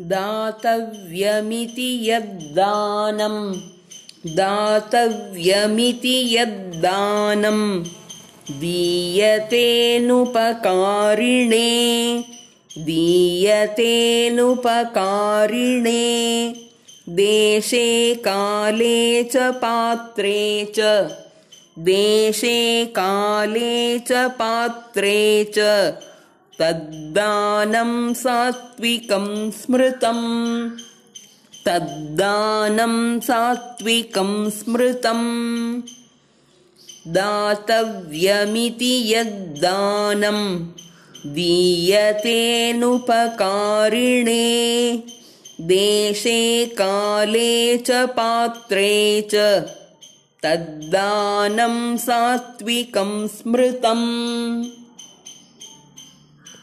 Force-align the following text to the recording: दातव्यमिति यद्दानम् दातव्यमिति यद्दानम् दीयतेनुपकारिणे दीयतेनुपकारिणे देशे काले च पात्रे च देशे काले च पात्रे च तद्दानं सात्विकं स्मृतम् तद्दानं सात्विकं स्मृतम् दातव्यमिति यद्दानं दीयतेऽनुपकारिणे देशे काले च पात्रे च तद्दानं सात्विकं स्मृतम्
दातव्यमिति 0.00 1.88
यद्दानम् 2.10 3.38
दातव्यमिति 4.36 6.14
यद्दानम् 6.36 7.62
दीयतेनुपकारिणे 8.48 9.20
दीयतेनुपकारिणे 12.86 13.62
देशे 17.20 17.86
काले 18.26 18.98
च 19.34 19.50
पात्रे 19.62 20.42
च 20.78 20.84
देशे 21.88 22.58
काले 22.98 23.72
च 24.10 24.12
पात्रे 24.40 25.18
च 25.56 25.58
तद्दानं 26.60 27.90
सात्विकं 28.20 29.26
स्मृतम् 29.60 30.32
तद्दानं 31.66 32.94
सात्विकं 33.28 34.30
स्मृतम् 34.58 35.20
दातव्यमिति 37.16 38.90
यद्दानं 39.12 40.38
दीयतेऽनुपकारिणे 41.34 41.58
देशे 45.74 46.40
काले 46.80 47.52
च 47.86 48.04
पात्रे 48.16 48.94
च 49.34 49.44
तद्दानं 50.46 51.76
सात्विकं 52.08 53.12
स्मृतम् 53.36 54.84